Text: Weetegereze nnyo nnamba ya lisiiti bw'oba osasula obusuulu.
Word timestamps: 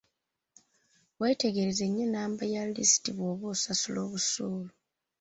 Weetegereze 1.19 1.85
nnyo 1.87 2.05
nnamba 2.07 2.43
ya 2.53 2.63
lisiiti 2.75 3.11
bw'oba 3.17 3.45
osasula 3.53 3.99
obusuulu. 4.07 4.71